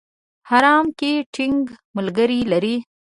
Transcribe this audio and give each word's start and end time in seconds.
حرم 0.49 0.85
کې 0.99 1.11
ټینګ 1.33 1.61
ملګري 1.95 2.39
لري. 2.51 2.75